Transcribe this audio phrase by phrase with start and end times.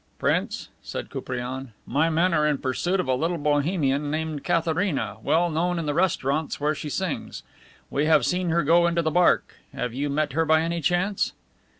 [0.17, 5.51] "Prince," said Koupriane, "my men are in pursuit of a little Bohemian named Katharina, well
[5.51, 7.43] known in the restaurants where she sings.
[7.91, 9.57] We have seen her go into the Barque.
[9.75, 11.33] Have you met her by any chance?"